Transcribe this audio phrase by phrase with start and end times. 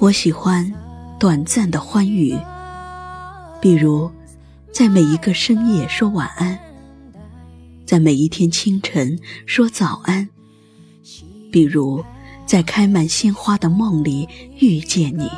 [0.00, 0.72] 我喜欢
[1.18, 2.38] 短暂的欢愉，
[3.60, 4.08] 比如
[4.72, 6.56] 在每一个深夜说晚安，
[7.84, 10.28] 在每一天清晨说早安，
[11.50, 12.04] 比如
[12.46, 14.28] 在开满鲜花的梦里
[14.60, 15.28] 遇见你，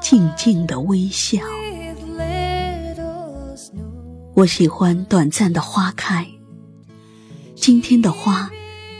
[0.00, 1.38] 静静的微笑。
[4.32, 6.26] 我喜欢短暂的花开，
[7.54, 8.50] 今天的花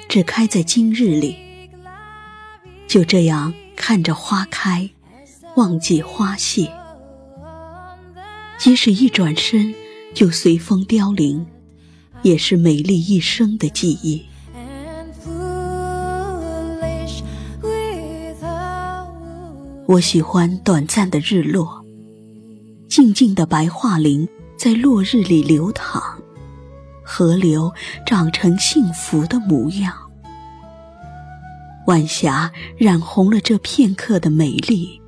[0.07, 1.35] 只开在今日里，
[2.87, 3.55] 就这样。
[3.77, 4.91] 看着花开，
[5.55, 6.73] 忘记花谢。
[8.59, 9.75] 即使一转身
[10.15, 11.47] 就随风凋零，
[12.23, 14.25] 也是美丽一生的记忆。
[19.87, 21.85] 我喜欢短暂的日落，
[22.89, 26.03] 静静的白桦林在落日里流淌，
[27.05, 27.73] 河流
[28.05, 30.06] 长成幸福的模样。
[31.87, 35.01] 晚霞染红了这片刻的美丽，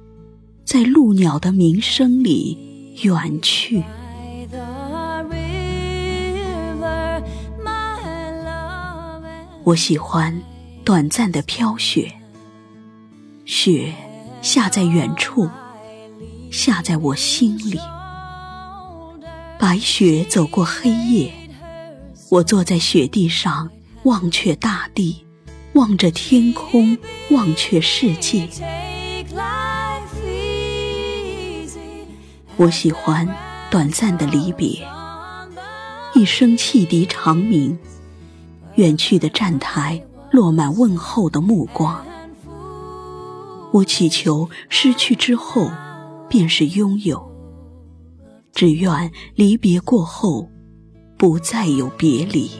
[0.64, 3.82] 在鹭鸟的鸣声里远去。
[9.64, 10.40] 我喜欢
[10.84, 12.12] 短暂的飘雪，
[13.44, 13.92] 雪
[14.40, 15.50] 下在远处，
[16.52, 17.76] 下在我心里。
[19.58, 21.32] 白雪走过黑夜，
[22.30, 23.68] 我坐在雪地上
[24.04, 25.24] 望却大地。
[25.78, 26.98] 望着天空，
[27.30, 28.48] 忘却世界。
[32.56, 33.28] 我喜欢
[33.70, 34.84] 短暂的离别，
[36.16, 37.78] 一声汽笛长鸣，
[38.74, 42.04] 远去的站台落满问候的目光。
[43.70, 45.70] 我祈求失去之后
[46.28, 47.24] 便是拥有，
[48.52, 50.50] 只愿离别过后
[51.16, 52.50] 不再有别离。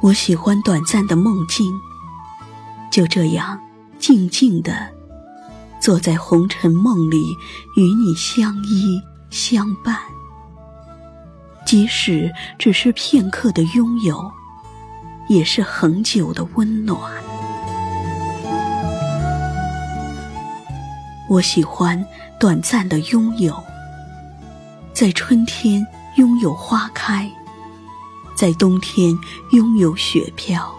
[0.00, 1.72] 我喜欢短暂的梦境，
[2.90, 3.60] 就这样
[3.98, 4.72] 静静的
[5.80, 7.34] 坐在红尘梦里，
[7.76, 9.98] 与你相依相伴。
[11.66, 14.30] 即使只是片刻的拥有，
[15.28, 16.98] 也是恒久的温暖。
[21.28, 22.06] 我喜欢
[22.38, 23.62] 短暂的拥有，
[24.94, 25.84] 在春天
[26.16, 27.30] 拥有花开。
[28.38, 29.18] 在冬天
[29.50, 30.72] 拥有雪飘，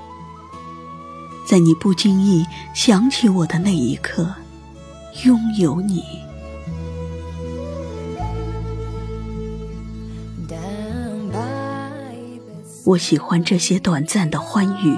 [1.46, 4.34] 在你不经意想起我的那一刻，
[5.26, 6.02] 拥有你。
[12.86, 14.98] 我喜欢这些短暂的欢愉，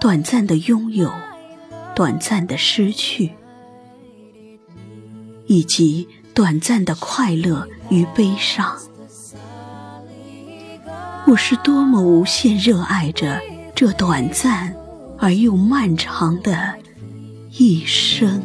[0.00, 1.12] 短暂的拥有，
[1.94, 3.34] 短暂的失去，
[5.46, 8.74] 以及短暂的快乐与悲伤。
[11.26, 13.40] 我是多么无限热爱着
[13.74, 14.74] 这短暂
[15.18, 16.74] 而又漫长的
[17.50, 18.42] 一生。